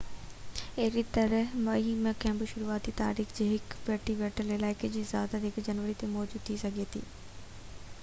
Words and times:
اهڙي 0.83 1.01
طرح 1.17 1.51
مئي 1.65 1.91
۾ 2.05 2.13
ڪنهن 2.23 2.39
بہ 2.39 2.47
شروعاتي 2.53 2.95
تاريخ 3.03 3.37
لاءِ 3.41 3.51
هڪ 3.53 3.77
پٺتي 3.91 4.17
پيل 4.25 4.53
علائقي 4.59 4.93
جي 4.97 5.07
اجازت 5.07 5.39
1 5.53 5.63
جنوري 5.71 5.97
تي 6.03 6.13
موجود 6.19 6.47
ٿي 6.51 6.61
سگهي 6.67 6.93
ٿي 6.97 7.07